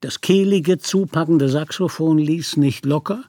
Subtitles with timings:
[0.00, 3.24] Das kehlige, zupackende Saxophon ließ nicht locker.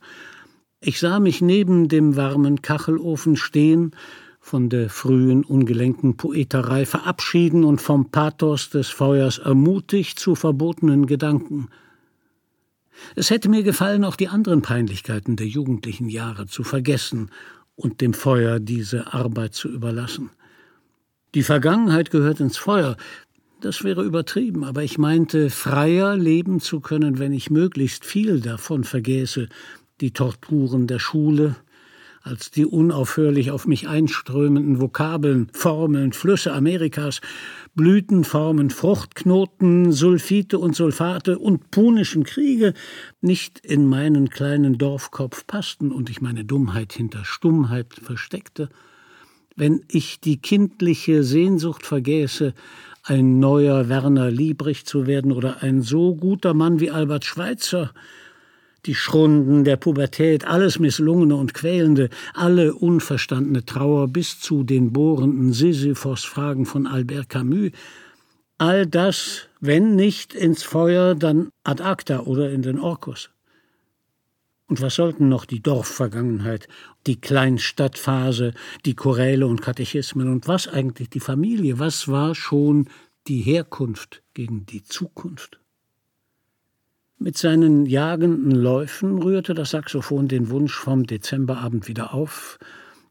[0.80, 3.92] Ich sah mich neben dem warmen Kachelofen stehen,
[4.40, 11.70] von der frühen, ungelenken Poeterei verabschieden und vom Pathos des Feuers ermutigt zu verbotenen Gedanken.
[13.16, 17.30] Es hätte mir gefallen, auch die anderen Peinlichkeiten der jugendlichen Jahre zu vergessen
[17.76, 20.32] und dem Feuer diese Arbeit zu überlassen.
[21.36, 22.98] Die Vergangenheit gehört ins Feuer,
[23.62, 28.84] das wäre übertrieben, aber ich meinte, freier leben zu können, wenn ich möglichst viel davon
[28.84, 29.48] vergäße,
[30.02, 31.56] die Torturen der Schule,
[32.24, 37.22] als die unaufhörlich auf mich einströmenden Vokabeln, Formeln, Flüsse Amerikas,
[37.76, 42.74] Blütenformen, Fruchtknoten, Sulfite und Sulfate und punischen Kriege
[43.22, 48.70] nicht in meinen kleinen Dorfkopf passten und ich meine Dummheit hinter Stummheit versteckte,
[49.56, 52.54] wenn ich die kindliche Sehnsucht vergäße,
[53.04, 57.92] ein neuer Werner Liebrich zu werden oder ein so guter Mann wie Albert Schweitzer,
[58.86, 65.54] die Schrunden der Pubertät, alles Misslungene und Quälende, alle unverstandene Trauer bis zu den bohrenden
[65.54, 67.72] Sisyphos-Fragen von Albert Camus,
[68.58, 73.30] all das, wenn nicht ins Feuer, dann ad acta oder in den Orkus.
[74.72, 76.70] Und was sollten noch die Dorfvergangenheit,
[77.06, 78.54] die Kleinstadtphase,
[78.86, 81.78] die Choräle und Katechismen und was eigentlich die Familie?
[81.78, 82.88] Was war schon
[83.28, 85.60] die Herkunft gegen die Zukunft?
[87.18, 92.58] Mit seinen jagenden Läufen rührte das Saxophon den Wunsch vom Dezemberabend wieder auf,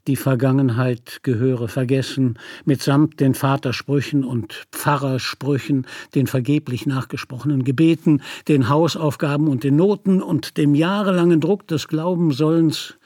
[0.06, 9.48] die Vergangenheit gehöre vergessen, mitsamt den Vatersprüchen und Pfarrersprüchen, den vergeblich nachgesprochenen Gebeten, den Hausaufgaben
[9.48, 12.97] und den Noten und dem jahrelangen Druck des Glaubensollens.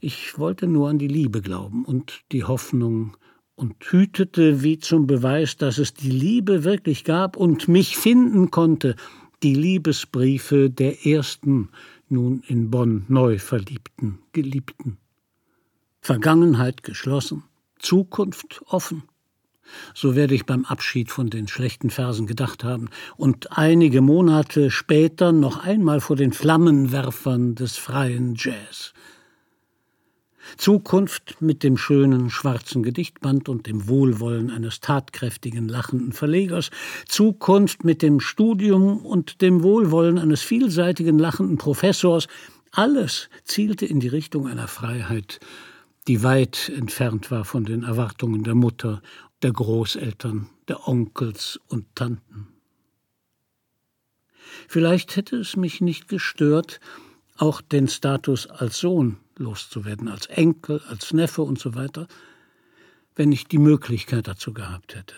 [0.00, 3.16] Ich wollte nur an die Liebe glauben und die Hoffnung
[3.56, 8.94] und hütete wie zum Beweis, dass es die Liebe wirklich gab und mich finden konnte,
[9.42, 11.70] die Liebesbriefe der ersten,
[12.08, 14.98] nun in Bonn neu verliebten Geliebten.
[16.00, 17.44] Vergangenheit geschlossen,
[17.78, 19.02] Zukunft offen.
[19.94, 25.32] So werde ich beim Abschied von den schlechten Versen gedacht haben und einige Monate später
[25.32, 28.94] noch einmal vor den Flammenwerfern des freien Jazz.
[30.56, 36.70] Zukunft mit dem schönen schwarzen Gedichtband und dem Wohlwollen eines tatkräftigen, lachenden Verlegers,
[37.06, 42.28] Zukunft mit dem Studium und dem Wohlwollen eines vielseitigen, lachenden Professors,
[42.72, 45.40] alles zielte in die Richtung einer Freiheit,
[46.08, 49.02] die weit entfernt war von den Erwartungen der Mutter,
[49.42, 52.48] der Großeltern, der Onkels und Tanten.
[54.66, 56.80] Vielleicht hätte es mich nicht gestört,
[57.36, 62.08] auch den Status als Sohn loszuwerden, als Enkel, als Neffe und so weiter,
[63.14, 65.14] wenn ich die Möglichkeit dazu gehabt hätte.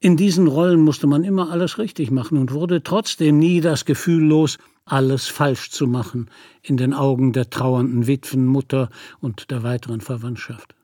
[0.00, 4.22] In diesen Rollen musste man immer alles richtig machen und wurde trotzdem nie das Gefühl
[4.22, 4.58] los,
[4.92, 6.30] alles falsch zu machen
[6.62, 8.90] in den Augen der trauernden Witwen, Mutter
[9.20, 10.74] und der weiteren Verwandtschaft.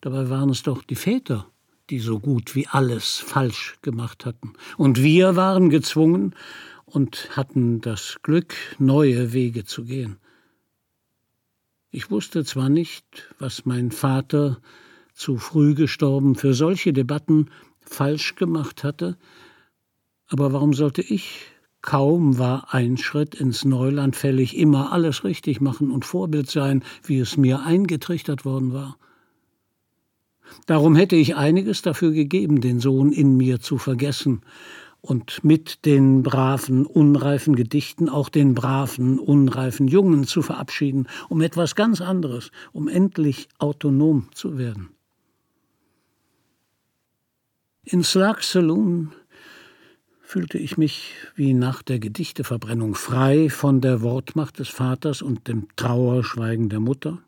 [0.00, 1.46] Dabei waren es doch die Väter,
[1.90, 4.54] die so gut wie alles falsch gemacht hatten.
[4.76, 6.34] Und wir waren gezwungen,
[6.94, 10.18] und hatten das Glück, neue Wege zu gehen.
[11.90, 14.60] Ich wusste zwar nicht, was mein Vater,
[15.12, 19.16] zu früh gestorben, für solche Debatten falsch gemacht hatte,
[20.26, 21.42] aber warum sollte ich,
[21.84, 27.18] kaum war ein Schritt ins Neuland fällig, immer alles richtig machen und Vorbild sein, wie
[27.18, 28.96] es mir eingetrichtert worden war?
[30.64, 34.40] Darum hätte ich einiges dafür gegeben, den Sohn in mir zu vergessen
[35.02, 41.74] und mit den braven, unreifen Gedichten auch den braven, unreifen Jungen zu verabschieden, um etwas
[41.74, 44.88] ganz anderes, um endlich autonom zu werden.
[47.82, 49.12] In Slug Saloon
[50.24, 55.68] fühlte ich mich wie nach der Gedichteverbrennung frei von der Wortmacht des Vaters und dem
[55.76, 57.18] Trauerschweigen der Mutter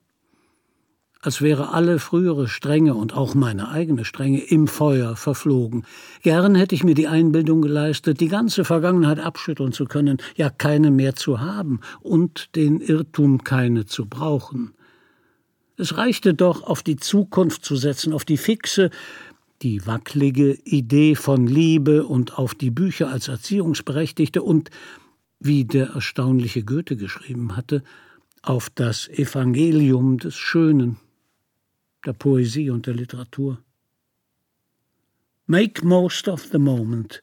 [1.26, 5.84] als wäre alle frühere Strenge und auch meine eigene Strenge im Feuer verflogen.
[6.22, 10.92] Gern hätte ich mir die Einbildung geleistet, die ganze Vergangenheit abschütteln zu können, ja keine
[10.92, 14.72] mehr zu haben und den Irrtum keine zu brauchen.
[15.76, 18.90] Es reichte doch, auf die Zukunft zu setzen, auf die fixe,
[19.62, 24.70] die wacklige Idee von Liebe und auf die Bücher als Erziehungsberechtigte und,
[25.38, 27.82] wie der erstaunliche Goethe geschrieben hatte,
[28.42, 30.98] auf das Evangelium des Schönen
[32.04, 33.58] der Poesie und der Literatur.
[35.46, 37.20] Make most of the moment.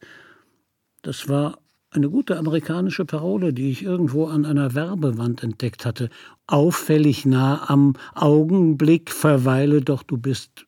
[1.02, 1.58] Das war
[1.90, 6.10] eine gute amerikanische Parole, die ich irgendwo an einer Werbewand entdeckt hatte.
[6.46, 10.66] Auffällig nah am Augenblick verweile, doch du bist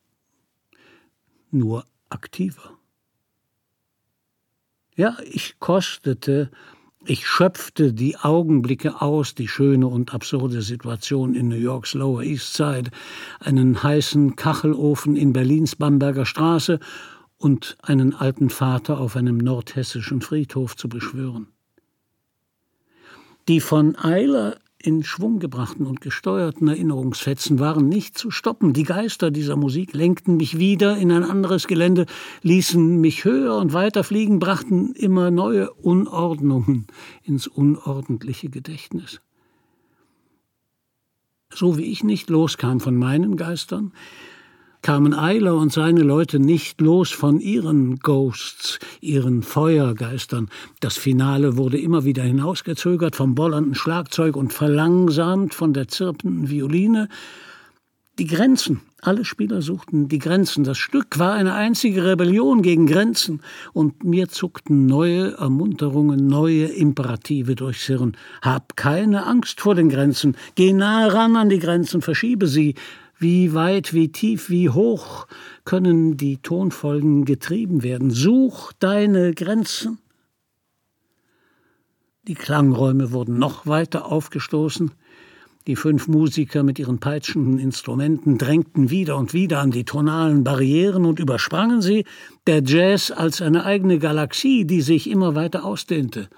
[1.51, 2.77] nur aktiver.
[4.95, 6.49] Ja, ich kostete,
[7.05, 12.55] ich schöpfte die Augenblicke aus, die schöne und absurde Situation in New Yorks Lower East
[12.55, 12.89] Side,
[13.39, 16.79] einen heißen Kachelofen in Berlins Bamberger Straße
[17.37, 21.47] und einen alten Vater auf einem nordhessischen Friedhof zu beschwören.
[23.47, 24.57] Die von Eiler
[24.87, 28.71] in Schwung gebrachten und gesteuerten Erinnerungsfetzen waren nicht zu stoppen.
[28.71, 32.05] Die Geister dieser Musik lenkten mich wieder in ein anderes Gelände,
[32.41, 36.87] ließen mich höher und weiter fliegen, brachten immer neue Unordnungen
[37.21, 39.19] ins unordentliche Gedächtnis.
[41.53, 43.91] So wie ich nicht loskam von meinen Geistern,
[44.87, 50.47] kamen Eiler und seine Leute nicht los von ihren Ghosts, ihren Feuergeistern.
[50.79, 57.09] Das Finale wurde immer wieder hinausgezögert vom bollernden Schlagzeug und verlangsamt von der zirpenden Violine.
[58.17, 60.63] Die Grenzen, alle Spieler suchten die Grenzen.
[60.63, 63.41] Das Stück war eine einzige Rebellion gegen Grenzen,
[63.73, 68.15] und mir zuckten neue Ermunterungen, neue Imperative durchs Hirn.
[68.41, 72.75] Hab keine Angst vor den Grenzen, geh nahe ran an die Grenzen, verschiebe sie,
[73.19, 75.27] wie weit, wie tief, wie hoch
[75.65, 78.11] können die Tonfolgen getrieben werden?
[78.11, 79.99] Such deine Grenzen.
[82.27, 84.91] Die Klangräume wurden noch weiter aufgestoßen.
[85.65, 91.05] Die fünf Musiker mit ihren peitschenden Instrumenten drängten wieder und wieder an die tonalen Barrieren
[91.05, 92.05] und übersprangen sie,
[92.47, 96.29] der Jazz als eine eigene Galaxie, die sich immer weiter ausdehnte.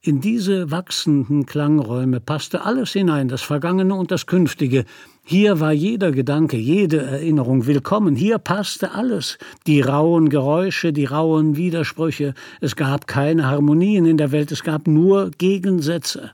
[0.00, 4.84] In diese wachsenden Klangräume passte alles hinein, das Vergangene und das Künftige.
[5.28, 8.14] Hier war jeder Gedanke, jede Erinnerung willkommen.
[8.14, 9.38] Hier passte alles.
[9.66, 12.32] Die rauen Geräusche, die rauen Widersprüche.
[12.60, 16.30] Es gab keine Harmonien in der Welt, es gab nur Gegensätze.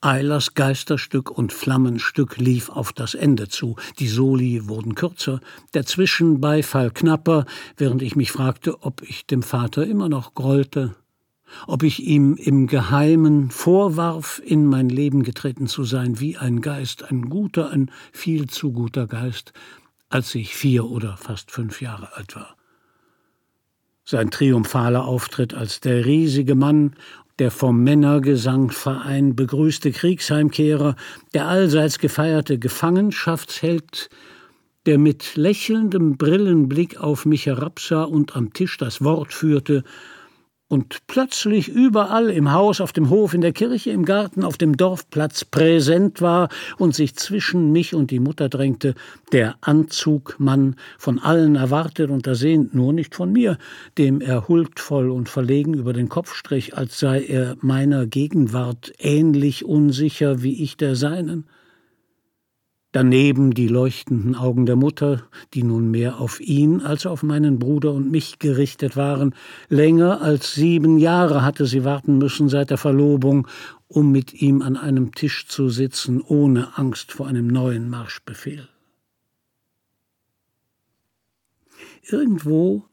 [0.00, 3.76] Eilers Geisterstück und Flammenstück lief auf das Ende zu.
[3.98, 5.40] Die Soli wurden kürzer,
[5.74, 7.44] der Zwischenbeifall knapper,
[7.76, 10.94] während ich mich fragte, ob ich dem Vater immer noch grollte,
[11.66, 17.10] ob ich ihm im Geheimen vorwarf, in mein Leben getreten zu sein wie ein Geist,
[17.10, 19.52] ein guter, ein viel zu guter Geist,
[20.08, 22.56] als ich vier oder fast fünf Jahre alt war.
[24.04, 26.94] Sein triumphaler Auftritt als der riesige Mann
[27.38, 30.96] der vom Männergesangverein begrüßte Kriegsheimkehrer,
[31.34, 34.08] der allseits gefeierte Gefangenschaftsheld,
[34.86, 39.84] der mit lächelndem Brillenblick auf mich herabsah und am Tisch das Wort führte,
[40.68, 44.76] und plötzlich überall im Haus, auf dem Hof, in der Kirche, im Garten, auf dem
[44.76, 48.94] Dorfplatz präsent war und sich zwischen mich und die Mutter drängte,
[49.32, 53.58] der Anzugmann, von allen erwartet und ersehnt, nur nicht von mir,
[53.96, 59.64] dem er huldvoll und verlegen über den Kopf strich, als sei er meiner Gegenwart ähnlich
[59.64, 61.46] unsicher wie ich der seinen
[62.96, 65.22] daneben die leuchtenden Augen der Mutter,
[65.52, 69.34] die nun mehr auf ihn als auf meinen Bruder und mich gerichtet waren.
[69.68, 73.48] Länger als sieben Jahre hatte sie warten müssen seit der Verlobung,
[73.86, 78.66] um mit ihm an einem Tisch zu sitzen, ohne Angst vor einem neuen Marschbefehl.
[82.02, 82.86] Irgendwo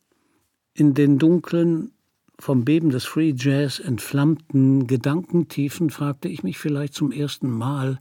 [0.74, 1.92] in den dunklen,
[2.40, 8.00] vom Beben des Free Jazz entflammten Gedankentiefen fragte ich mich vielleicht zum ersten Mal,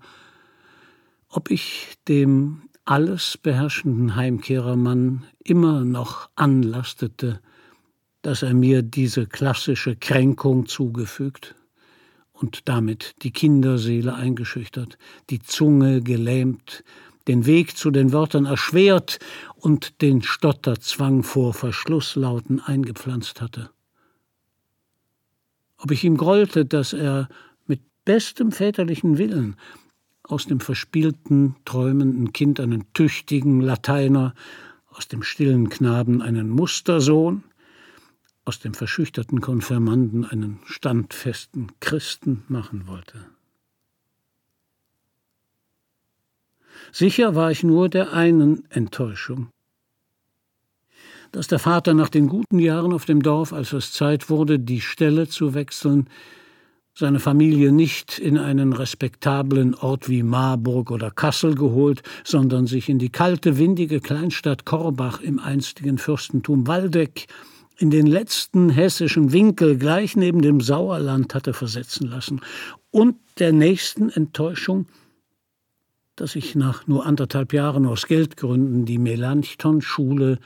[1.33, 7.41] ob ich dem alles beherrschenden Heimkehrermann immer noch anlastete,
[8.21, 11.55] dass er mir diese klassische Kränkung zugefügt
[12.33, 14.99] und damit die Kinderseele eingeschüchtert,
[15.31, 16.85] die Zunge gelähmt,
[17.29, 19.19] den Weg zu den Wörtern erschwert
[19.55, 23.71] und den Stotterzwang vor Verschlusslauten eingepflanzt hatte.
[25.79, 27.29] Ob ich ihm grollte, dass er
[27.67, 29.57] mit bestem väterlichen Willen
[30.25, 34.35] aus dem verspielten, träumenden Kind einen tüchtigen Lateiner,
[34.91, 37.45] aus dem stillen Knaben einen Mustersohn,
[38.45, 43.27] aus dem verschüchterten Konfirmanden einen standfesten Christen machen wollte.
[46.91, 49.49] Sicher war ich nur der einen Enttäuschung,
[51.31, 54.83] dass der Vater nach den guten Jahren auf dem Dorf, als es Zeit wurde, die
[54.83, 56.09] Stelle zu wechseln,
[56.95, 62.99] seine Familie nicht in einen respektablen Ort wie Marburg oder Kassel geholt, sondern sich in
[62.99, 67.27] die kalte, windige Kleinstadt Korbach im einstigen Fürstentum Waldeck
[67.79, 72.41] in den letzten hessischen Winkel gleich neben dem Sauerland hatte versetzen lassen.
[72.91, 74.87] Und der nächsten Enttäuschung,
[76.15, 80.39] dass ich nach nur anderthalb Jahren aus Geldgründen die Melanchthon-Schule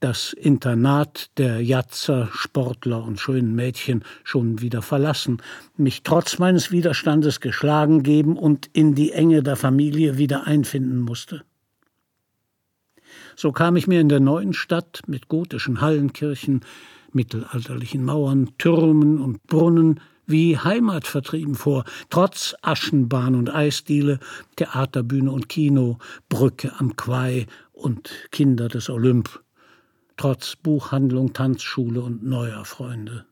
[0.00, 5.42] das Internat der Jatzer, Sportler und schönen Mädchen schon wieder verlassen,
[5.76, 11.42] mich trotz meines Widerstandes geschlagen geben und in die Enge der Familie wieder einfinden musste.
[13.34, 16.60] So kam ich mir in der neuen Stadt mit gotischen Hallenkirchen,
[17.12, 24.20] mittelalterlichen Mauern, Türmen und Brunnen wie heimatvertrieben vor, trotz Aschenbahn und Eisdiele,
[24.56, 29.40] Theaterbühne und Kino, Brücke am Quai und Kinder des Olymp,
[30.18, 33.24] trotz Buchhandlung, Tanzschule und neuer Freunde.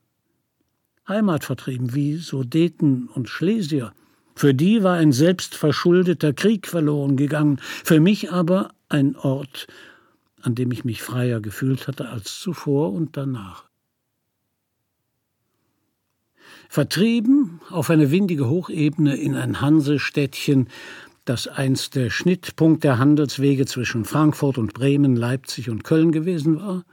[1.06, 3.92] Heimatvertrieben wie Sudeten und Schlesier.
[4.34, 9.66] Für die war ein selbstverschuldeter Krieg verloren gegangen, für mich aber ein Ort,
[10.40, 13.66] an dem ich mich freier gefühlt hatte als zuvor und danach.
[16.68, 20.68] Vertrieben auf eine windige Hochebene in ein Hansestädtchen,
[21.28, 26.85] das einst der Schnittpunkt der Handelswege zwischen Frankfurt und Bremen, Leipzig und Köln gewesen war,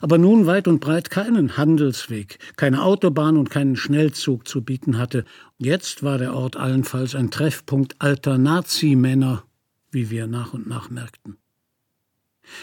[0.00, 5.24] aber nun weit und breit keinen Handelsweg, keine Autobahn und keinen Schnellzug zu bieten hatte.
[5.58, 9.44] Jetzt war der Ort allenfalls ein Treffpunkt alter Nazimänner,
[9.90, 11.36] wie wir nach und nach merkten.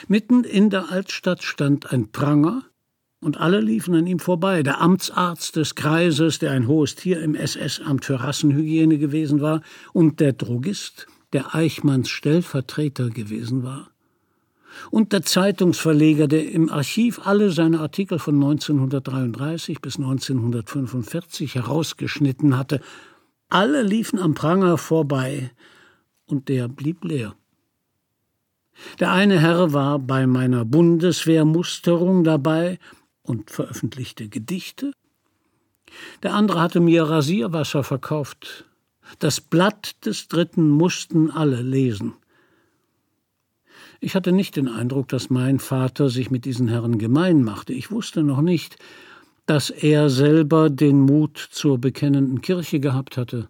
[0.08, 2.64] Mitten in der Altstadt stand ein Pranger,
[3.20, 4.64] und alle liefen an ihm vorbei.
[4.64, 9.62] Der Amtsarzt des Kreises, der ein hohes Tier im SS-Amt für Rassenhygiene gewesen war,
[9.94, 13.90] und der Drogist, der Eichmanns Stellvertreter gewesen war.
[14.92, 22.80] Und der Zeitungsverleger, der im Archiv alle seine Artikel von 1933 bis 1945 herausgeschnitten hatte.
[23.50, 25.52] Alle liefen am Pranger vorbei,
[26.28, 27.36] und der blieb leer.
[29.00, 32.78] Der eine Herr war bei meiner Bundeswehrmusterung dabei
[33.28, 34.92] und veröffentlichte Gedichte.
[36.24, 38.66] Der andere hatte mir Rasierwasser verkauft.
[39.20, 42.14] Das Blatt des Dritten mussten alle lesen.
[44.00, 47.74] Ich hatte nicht den Eindruck, dass mein Vater sich mit diesen Herren gemein machte.
[47.74, 48.78] Ich wusste noch nicht,
[49.46, 53.50] dass er selber den Mut zur bekennenden Kirche gehabt hatte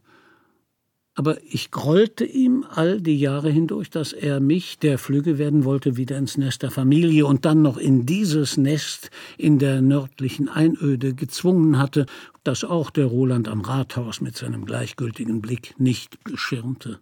[1.18, 5.98] aber ich grollte ihm all die Jahre hindurch, dass er mich, der Flügge werden wollte,
[5.98, 11.16] wieder ins Nest der Familie und dann noch in dieses Nest in der nördlichen Einöde
[11.16, 12.06] gezwungen hatte,
[12.44, 17.00] das auch der Roland am Rathaus mit seinem gleichgültigen Blick nicht beschirmte.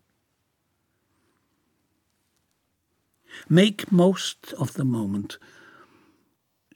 [3.50, 5.42] Make most of the moment.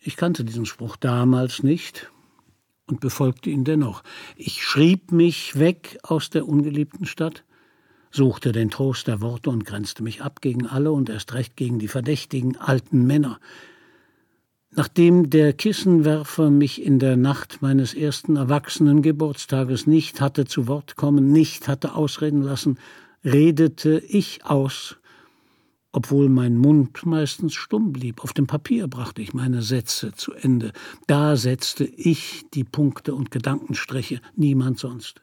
[0.02, 2.12] Ich kannte diesen Spruch damals nicht,
[2.90, 4.04] und befolgte ihn dennoch.
[4.36, 7.44] Ich schrieb mich weg aus der ungeliebten Stadt,
[8.12, 11.80] suchte den Trost der Worte und grenzte mich ab gegen alle und erst recht gegen
[11.80, 13.40] die verdächtigen alten Männer.
[14.72, 21.32] Nachdem der Kissenwerfer mich in der Nacht meines ersten Erwachsenengeburtstages nicht hatte zu Wort kommen,
[21.32, 22.78] nicht hatte ausreden lassen,
[23.24, 24.98] redete ich aus
[25.92, 28.24] obwohl mein Mund meistens stumm blieb.
[28.24, 30.72] Auf dem Papier brachte ich meine Sätze zu Ende.
[31.08, 35.22] Da setzte ich die Punkte und Gedankenstriche, niemand sonst.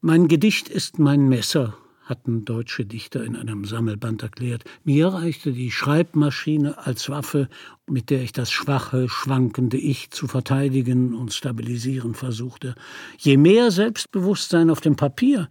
[0.00, 4.64] Mein Gedicht ist mein Messer, hatten deutsche Dichter in einem Sammelband erklärt.
[4.82, 7.48] Mir reichte die Schreibmaschine als Waffe,
[7.88, 12.74] mit der ich das schwache, schwankende Ich zu verteidigen und stabilisieren versuchte.
[13.18, 15.48] Je mehr Selbstbewusstsein auf dem Papier,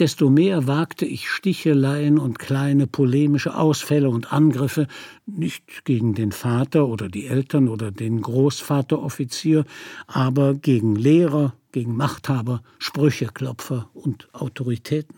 [0.00, 4.86] desto mehr wagte ich Sticheleien und kleine polemische Ausfälle und Angriffe,
[5.26, 9.66] nicht gegen den Vater oder die Eltern oder den Großvateroffizier,
[10.06, 15.16] aber gegen Lehrer, gegen Machthaber, Sprücheklopfer und Autoritäten.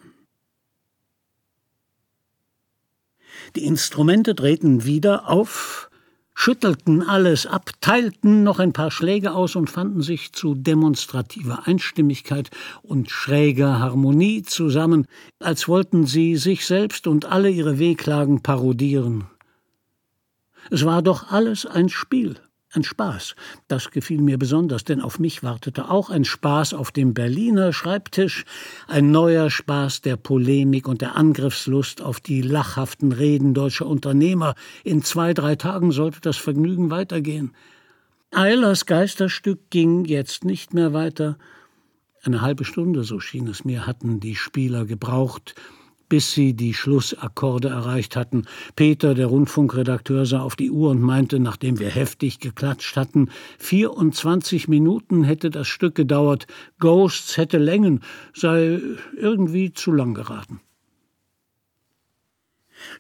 [3.54, 5.90] Die Instrumente drehten wieder auf,
[6.34, 12.50] schüttelten alles ab, teilten noch ein paar Schläge aus und fanden sich zu demonstrativer Einstimmigkeit
[12.82, 15.06] und schräger Harmonie zusammen,
[15.38, 19.24] als wollten sie sich selbst und alle ihre Wehklagen parodieren.
[20.70, 22.36] Es war doch alles ein Spiel,
[22.74, 23.34] ein Spaß.
[23.68, 28.44] Das gefiel mir besonders, denn auf mich wartete auch ein Spaß auf dem Berliner Schreibtisch,
[28.88, 34.54] ein neuer Spaß der Polemik und der Angriffslust auf die lachhaften Reden deutscher Unternehmer.
[34.84, 37.52] In zwei, drei Tagen sollte das Vergnügen weitergehen.
[38.30, 41.36] Eilers Geisterstück ging jetzt nicht mehr weiter.
[42.22, 45.54] Eine halbe Stunde, so schien es mir, hatten die Spieler gebraucht,
[46.12, 48.44] bis sie die Schlussakkorde erreicht hatten.
[48.76, 54.68] Peter, der Rundfunkredakteur, sah auf die Uhr und meinte, nachdem wir heftig geklatscht hatten, 24
[54.68, 56.46] Minuten hätte das Stück gedauert,
[56.78, 58.00] Ghosts hätte Längen,
[58.34, 58.78] sei
[59.16, 60.60] irgendwie zu lang geraten.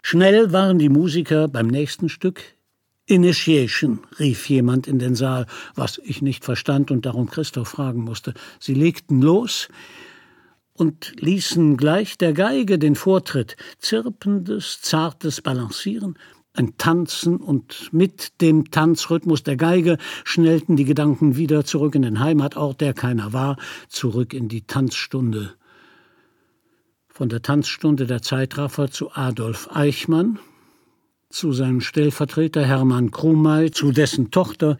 [0.00, 2.40] Schnell waren die Musiker beim nächsten Stück.
[3.04, 8.32] Initiation, rief jemand in den Saal, was ich nicht verstand und darum Christoph fragen musste.
[8.58, 9.68] Sie legten los,
[10.74, 16.16] und ließen gleich der Geige den Vortritt, zirpendes, zartes Balancieren,
[16.54, 22.20] ein Tanzen und mit dem Tanzrhythmus der Geige schnellten die Gedanken wieder zurück in den
[22.20, 23.56] Heimatort, der keiner war,
[23.88, 25.54] zurück in die Tanzstunde.
[27.08, 30.38] Von der Tanzstunde der Zeitraffer zu Adolf Eichmann,
[31.30, 34.78] zu seinem Stellvertreter Hermann Krumay, zu dessen Tochter,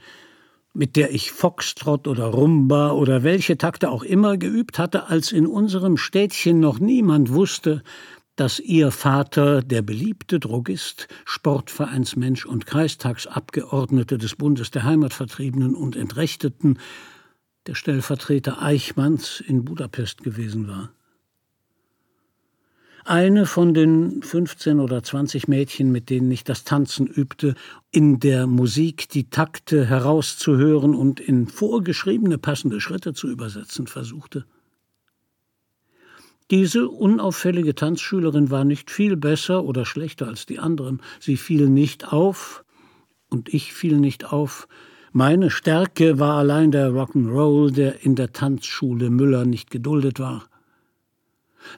[0.75, 5.47] mit der ich Foxtrott oder Rumba oder welche Takte auch immer geübt hatte, als in
[5.47, 7.83] unserem Städtchen noch niemand wusste,
[8.37, 16.79] dass ihr Vater, der beliebte Drogist, Sportvereinsmensch und Kreistagsabgeordnete des Bundes der Heimatvertriebenen und Entrechteten,
[17.67, 20.91] der Stellvertreter Eichmanns in Budapest gewesen war.
[23.05, 27.57] Eine von den 15 oder 20 Mädchen, mit denen ich das Tanzen übte,
[27.91, 34.45] in der Musik die Takte herauszuhören und in vorgeschriebene passende Schritte zu übersetzen versuchte.
[36.53, 41.01] Diese unauffällige Tanzschülerin war nicht viel besser oder schlechter als die anderen.
[41.19, 42.65] Sie fiel nicht auf
[43.31, 44.69] und ich fiel nicht auf.
[45.13, 50.45] Meine Stärke war allein der Rock'n'Roll, der in der Tanzschule Müller nicht geduldet war.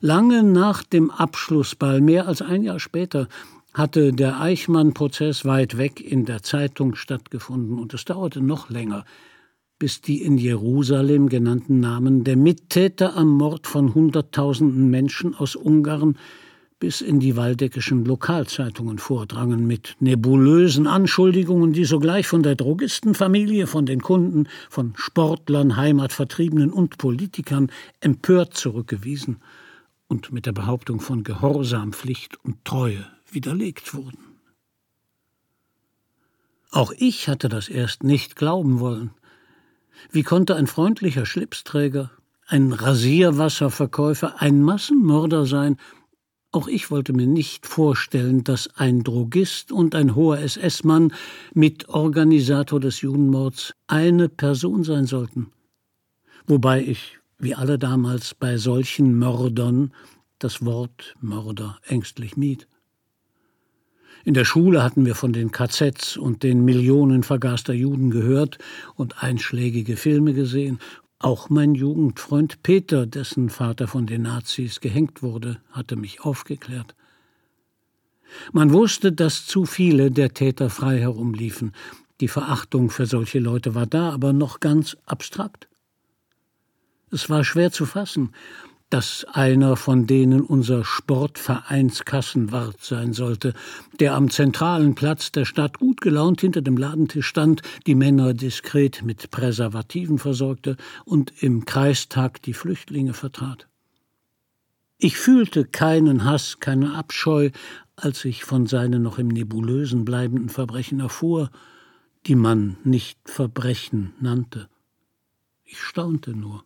[0.00, 3.29] Lange nach dem Abschlussball, mehr als ein Jahr später,
[3.75, 9.05] hatte der Eichmann-Prozess weit weg in der Zeitung stattgefunden und es dauerte noch länger,
[9.79, 16.17] bis die in Jerusalem genannten Namen der Mittäter am Mord von Hunderttausenden Menschen aus Ungarn
[16.79, 23.87] bis in die waldeckischen Lokalzeitungen vordrangen mit nebulösen Anschuldigungen, die sogleich von der Drogistenfamilie, von
[23.87, 29.38] den Kunden, von Sportlern, Heimatvertriebenen und Politikern empört zurückgewiesen
[30.14, 34.38] und mit der Behauptung von Gehorsam, Pflicht und Treue widerlegt wurden.
[36.71, 39.11] Auch ich hatte das erst nicht glauben wollen.
[40.12, 42.12] Wie konnte ein freundlicher Schlipsträger,
[42.47, 45.78] ein Rasierwasserverkäufer, ein Massenmörder sein?
[46.52, 51.12] Auch ich wollte mir nicht vorstellen, dass ein Drogist und ein hoher SS-Mann,
[51.54, 55.50] Mitorganisator des Judenmords, eine Person sein sollten.
[56.47, 59.93] Wobei ich wie alle damals bei solchen Mördern,
[60.39, 62.67] das Wort Mörder ängstlich mied.
[64.25, 68.57] In der Schule hatten wir von den KZs und den Millionen vergaster Juden gehört
[68.95, 70.79] und einschlägige Filme gesehen.
[71.18, 76.95] Auch mein Jugendfreund Peter, dessen Vater von den Nazis gehängt wurde, hatte mich aufgeklärt.
[78.53, 81.73] Man wusste, dass zu viele der Täter frei herumliefen.
[82.21, 85.68] Die Verachtung für solche Leute war da, aber noch ganz abstrakt.
[87.11, 88.33] Es war schwer zu fassen,
[88.90, 93.53] dass einer von denen unser Sportvereinskassenwart sein sollte,
[93.99, 99.03] der am zentralen Platz der Stadt gut gelaunt hinter dem Ladentisch stand, die Männer diskret
[99.03, 103.67] mit Präservativen versorgte und im Kreistag die Flüchtlinge vertrat.
[104.97, 107.51] Ich fühlte keinen Hass, keine Abscheu,
[107.97, 111.51] als ich von seinen noch im Nebulösen bleibenden Verbrechen erfuhr,
[112.27, 114.69] die man nicht Verbrechen nannte.
[115.64, 116.64] Ich staunte nur.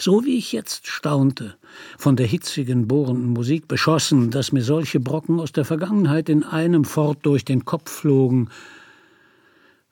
[0.00, 1.56] So wie ich jetzt staunte,
[1.98, 6.84] von der hitzigen, bohrenden Musik beschossen, dass mir solche Brocken aus der Vergangenheit in einem
[6.84, 8.48] fort durch den Kopf flogen.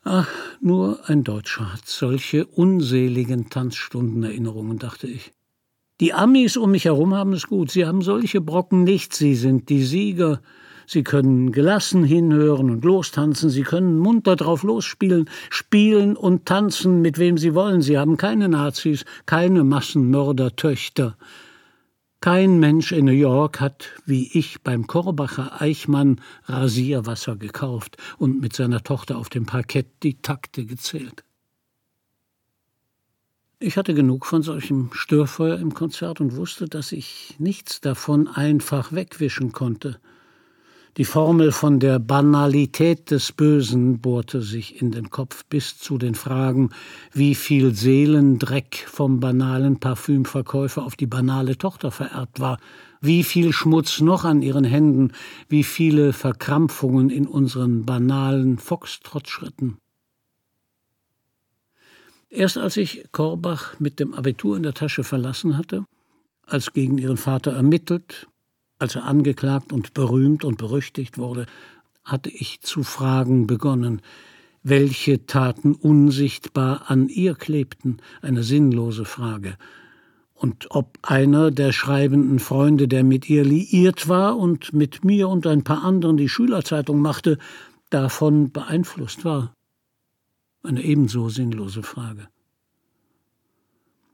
[0.04, 0.28] Ach,
[0.60, 5.32] nur ein Deutscher hat solche unseligen Tanzstundenerinnerungen, dachte ich.
[5.98, 9.70] Die Amis um mich herum haben es gut, sie haben solche Brocken nicht, sie sind
[9.70, 10.40] die Sieger,
[10.86, 17.18] Sie können gelassen hinhören und lostanzen, Sie können munter drauf losspielen, spielen und tanzen, mit
[17.18, 17.82] wem Sie wollen.
[17.82, 21.16] Sie haben keine Nazis, keine Massenmördertöchter.
[22.20, 28.54] Kein Mensch in New York hat, wie ich, beim Korbacher Eichmann Rasierwasser gekauft und mit
[28.54, 31.24] seiner Tochter auf dem Parkett die Takte gezählt.
[33.58, 38.92] Ich hatte genug von solchem Störfeuer im Konzert und wusste, dass ich nichts davon einfach
[38.92, 39.98] wegwischen konnte.
[40.96, 46.14] Die Formel von der Banalität des Bösen bohrte sich in den Kopf bis zu den
[46.14, 46.70] Fragen,
[47.12, 52.58] wie viel Seelendreck vom banalen Parfümverkäufer auf die banale Tochter vererbt war,
[53.02, 55.12] wie viel Schmutz noch an ihren Händen,
[55.50, 59.76] wie viele Verkrampfungen in unseren banalen Foxtrotschritten.
[62.30, 65.84] Erst als ich Korbach mit dem Abitur in der Tasche verlassen hatte,
[66.46, 68.28] als gegen ihren Vater ermittelt,
[68.78, 71.46] als er angeklagt und berühmt und berüchtigt wurde,
[72.04, 74.02] hatte ich zu fragen begonnen,
[74.62, 79.56] welche Taten unsichtbar an ihr klebten, eine sinnlose Frage,
[80.34, 85.46] und ob einer der schreibenden Freunde, der mit ihr liiert war und mit mir und
[85.46, 87.38] ein paar anderen die Schülerzeitung machte,
[87.88, 89.54] davon beeinflusst war.
[90.62, 92.28] Eine ebenso sinnlose Frage.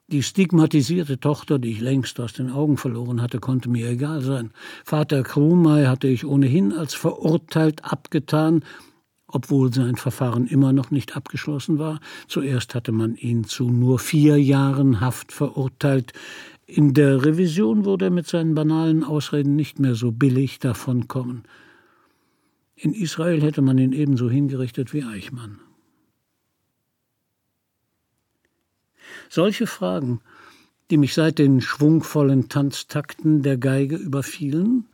[0.09, 4.51] Die stigmatisierte Tochter, die ich längst aus den Augen verloren hatte, konnte mir egal sein.
[4.85, 8.65] Vater Krumay hatte ich ohnehin als verurteilt abgetan,
[9.27, 12.01] obwohl sein Verfahren immer noch nicht abgeschlossen war.
[12.29, 16.13] Zuerst hatte man ihn zu nur vier Jahren Haft verurteilt.
[16.67, 21.45] In der Revision wurde er mit seinen banalen Ausreden nicht mehr so billig davonkommen.
[22.77, 25.61] In Israel hätte man ihn ebenso hingerichtet wie Eichmann.
[29.35, 30.21] Solche Fragen,
[30.91, 34.89] die mich seit den schwungvollen Tanztakten der Geige überfielen,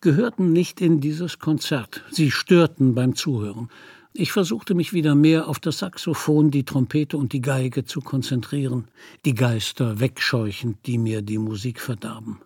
[0.00, 2.02] gehörten nicht in dieses Konzert.
[2.10, 3.68] Sie störten beim Zuhören.
[4.14, 8.88] Ich versuchte mich wieder mehr auf das Saxophon, die Trompete und die Geige zu konzentrieren,
[9.26, 12.40] die Geister wegscheuchend, die mir die Musik verdarben.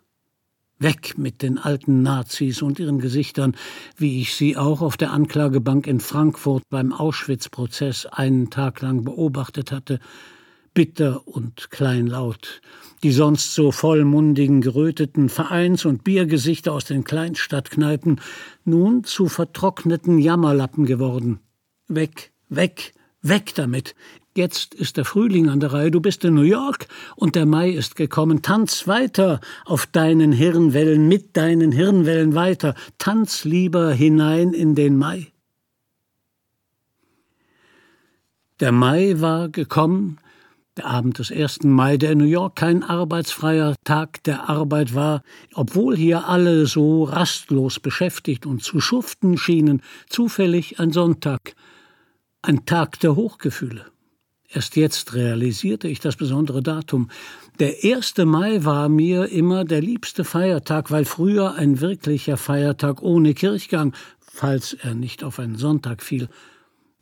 [0.81, 3.55] Weg mit den alten Nazis und ihren Gesichtern,
[3.97, 9.71] wie ich sie auch auf der Anklagebank in Frankfurt beim Auschwitz-Prozess einen Tag lang beobachtet
[9.71, 10.01] hatte,
[10.75, 12.61] bitter und kleinlaut,
[13.03, 18.21] die sonst so vollmundigen, geröteten Vereins- und Biergesichter aus den Kleinstadtkneipen,
[18.65, 21.41] nun zu vertrockneten Jammerlappen geworden.
[21.89, 23.95] Weg, weg, weg damit.
[24.37, 27.71] Jetzt ist der Frühling an der Reihe, du bist in New York und der Mai
[27.71, 28.43] ist gekommen.
[28.43, 32.75] Tanz weiter auf deinen Hirnwellen, mit deinen Hirnwellen weiter.
[32.99, 35.33] Tanz lieber hinein in den Mai.
[38.61, 40.19] Der Mai war gekommen,
[40.85, 41.65] Abend des 1.
[41.65, 45.23] Mai, der in New York kein arbeitsfreier Tag der Arbeit war,
[45.55, 51.55] obwohl hier alle so rastlos beschäftigt und zu schuften schienen, zufällig ein Sonntag,
[52.43, 53.87] ein Tag der Hochgefühle.
[54.53, 57.09] Erst jetzt realisierte ich das besondere Datum.
[57.61, 58.17] Der 1.
[58.25, 64.75] Mai war mir immer der liebste Feiertag, weil früher ein wirklicher Feiertag ohne Kirchgang, falls
[64.75, 66.29] er nicht auf einen Sonntag fiel,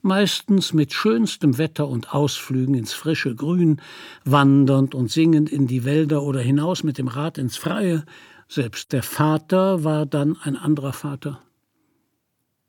[0.03, 3.81] meistens mit schönstem Wetter und Ausflügen ins frische Grün,
[4.25, 8.05] wandernd und singend in die Wälder oder hinaus mit dem Rad ins Freie,
[8.49, 11.41] selbst der Vater war dann ein anderer Vater.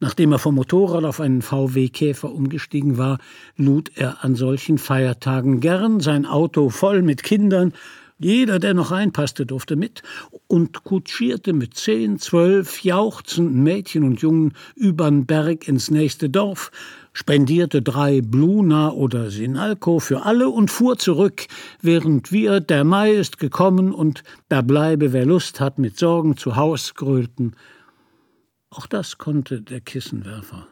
[0.01, 3.19] Nachdem er vom Motorrad auf einen VW Käfer umgestiegen war,
[3.57, 7.73] lud er an solchen Feiertagen gern sein Auto voll mit Kindern,
[8.21, 10.03] jeder, der noch reinpasste, durfte mit
[10.47, 16.69] und kutschierte mit zehn, zwölf jauchzenden Mädchen und Jungen übern Berg ins nächste Dorf,
[17.13, 21.47] spendierte drei Bluna oder Sinalco für alle und fuhr zurück,
[21.81, 26.55] während wir, der Mai ist gekommen und da bleibe, wer Lust hat, mit Sorgen zu
[26.55, 27.55] Haus grölten.
[28.69, 30.67] Auch das konnte der Kissenwerfer.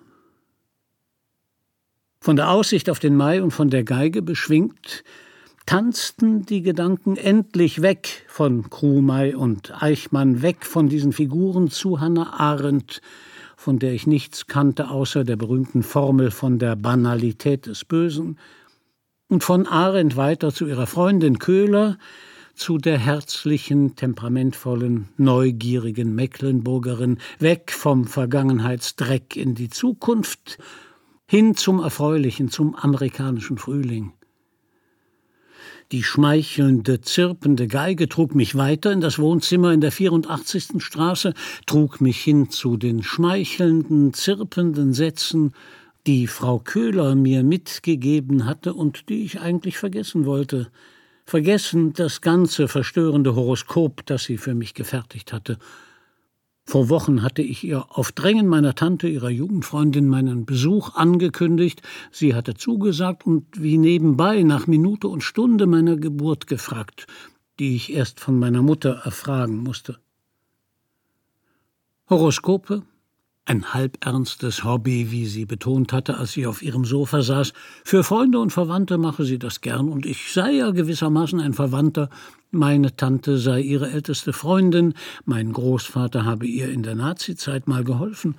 [2.19, 5.03] Von der Aussicht auf den Mai und von der Geige beschwingt,
[5.65, 12.39] tanzten die Gedanken endlich weg von Krumei und Eichmann, weg von diesen Figuren zu Hannah
[12.39, 13.01] Arendt,
[13.57, 18.37] von der ich nichts kannte außer der berühmten Formel von der Banalität des Bösen,
[19.29, 21.97] und von Arendt weiter zu ihrer Freundin Köhler,
[22.55, 30.57] zu der herzlichen, temperamentvollen, neugierigen Mecklenburgerin, weg vom Vergangenheitsdreck in die Zukunft,
[31.27, 34.13] hin zum Erfreulichen, zum amerikanischen Frühling.
[35.93, 40.83] Die schmeichelnde, zirpende Geige trug mich weiter in das Wohnzimmer in der 84.
[40.83, 41.33] Straße,
[41.65, 45.53] trug mich hin zu den schmeichelnden, zirpenden Sätzen,
[46.05, 50.69] die Frau Köhler mir mitgegeben hatte und die ich eigentlich vergessen wollte.
[51.25, 55.57] Vergessen das ganze verstörende Horoskop, das sie für mich gefertigt hatte,
[56.69, 61.81] vor Wochen hatte ich ihr auf Drängen meiner Tante, ihrer Jugendfreundin, meinen Besuch angekündigt.
[62.11, 67.07] Sie hatte zugesagt und wie nebenbei nach Minute und Stunde meiner Geburt gefragt,
[67.57, 69.97] die ich erst von meiner Mutter erfragen musste.
[72.09, 72.83] Horoskope,
[73.45, 77.53] ein halbernstes Hobby, wie sie betont hatte, als sie auf ihrem Sofa saß.
[77.85, 82.09] Für Freunde und Verwandte mache sie das gern, und ich sei ja gewissermaßen ein Verwandter.
[82.51, 84.93] Meine Tante sei ihre älteste Freundin,
[85.25, 88.35] mein Großvater habe ihr in der Nazizeit mal geholfen.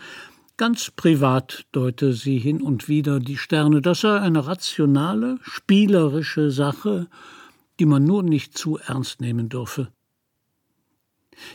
[0.57, 3.83] Ganz privat deute sie hin und wieder die Sterne.
[3.83, 7.07] Das sei eine rationale, spielerische Sache,
[7.79, 9.89] die man nur nicht zu ernst nehmen dürfe.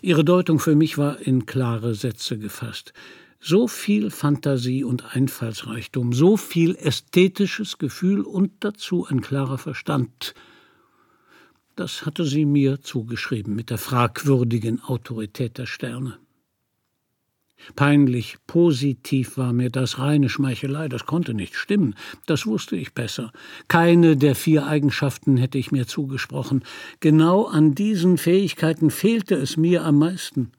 [0.02, 2.94] Ihre Deutung für mich war in klare Sätze gefasst.
[3.40, 10.34] So viel Fantasie und Einfallsreichtum, so viel ästhetisches Gefühl und dazu ein klarer Verstand.
[11.76, 16.20] Das hatte sie mir zugeschrieben mit der fragwürdigen Autorität der Sterne.
[17.76, 23.32] Peinlich positiv war mir das reine Schmeichelei, das konnte nicht stimmen, das wusste ich besser.
[23.70, 26.64] Keine der vier Eigenschaften hätte ich mir zugesprochen.
[27.00, 30.52] Genau an diesen Fähigkeiten fehlte es mir am meisten.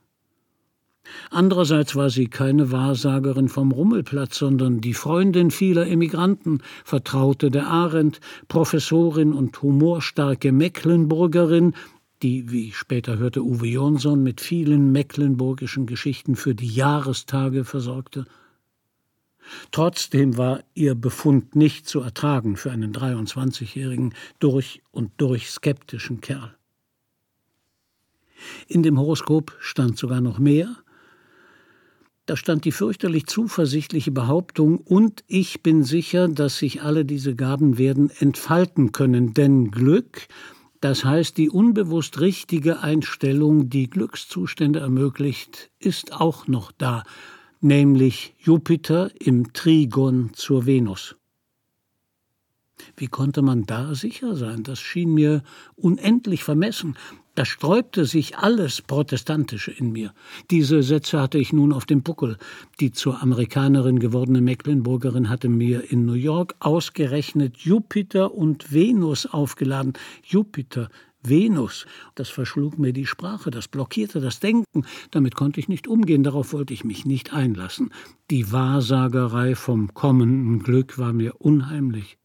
[1.30, 8.20] Andererseits war sie keine Wahrsagerin vom Rummelplatz, sondern die Freundin vieler Emigranten, Vertraute der Arendt,
[8.48, 11.74] Professorin und humorstarke Mecklenburgerin,
[12.22, 18.24] die, wie ich später hörte, Uwe Jonsson mit vielen mecklenburgischen Geschichten für die Jahrestage versorgte.
[19.72, 26.54] Trotzdem war ihr Befund nicht zu ertragen für einen 23-jährigen, durch und durch skeptischen Kerl.
[28.68, 30.76] In dem Horoskop stand sogar noch mehr,
[32.26, 37.76] Da stand die fürchterlich zuversichtliche Behauptung, und ich bin sicher, dass sich alle diese Gaben
[37.76, 40.26] werden entfalten können, denn Glück,
[40.80, 47.04] das heißt die unbewusst richtige Einstellung, die Glückszustände ermöglicht, ist auch noch da,
[47.60, 51.16] nämlich Jupiter im Trigon zur Venus.
[52.96, 54.62] Wie konnte man da sicher sein?
[54.62, 55.42] Das schien mir
[55.76, 56.96] unendlich vermessen.
[57.34, 60.14] Da sträubte sich alles Protestantische in mir.
[60.50, 62.36] Diese Sätze hatte ich nun auf dem Buckel.
[62.78, 69.94] Die zur Amerikanerin gewordene Mecklenburgerin hatte mir in New York ausgerechnet Jupiter und Venus aufgeladen.
[70.22, 70.88] Jupiter,
[71.24, 71.86] Venus.
[72.14, 74.84] Das verschlug mir die Sprache, das blockierte das Denken.
[75.10, 77.90] Damit konnte ich nicht umgehen, darauf wollte ich mich nicht einlassen.
[78.30, 82.16] Die Wahrsagerei vom kommenden Glück war mir unheimlich.